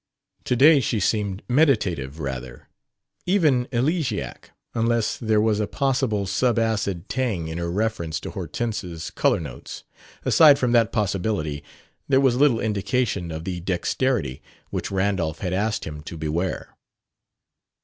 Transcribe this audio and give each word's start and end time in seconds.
To 0.45 0.55
day 0.55 0.79
she 0.79 0.99
seemed 0.99 1.43
meditative, 1.47 2.19
rather; 2.19 2.69
even 3.27 3.67
elegiac 3.71 4.49
unless 4.73 5.15
there 5.15 5.39
was 5.39 5.59
a 5.59 5.67
possible 5.67 6.25
sub 6.25 6.57
acid 6.57 7.07
tang 7.07 7.47
in 7.47 7.59
her 7.59 7.69
reference 7.69 8.19
to 8.21 8.31
Hortense's 8.31 9.11
color 9.11 9.39
notes. 9.39 9.83
Aside 10.25 10.57
from 10.57 10.71
that 10.71 10.91
possibility, 10.91 11.63
there 12.07 12.19
was 12.19 12.35
little 12.35 12.59
indication 12.59 13.29
of 13.31 13.43
the 13.43 13.59
"dexterity" 13.59 14.41
which 14.71 14.89
Randolph 14.89 15.37
had 15.37 15.53
asked 15.53 15.85
him 15.85 16.01
to 16.01 16.17
beware. 16.17 16.75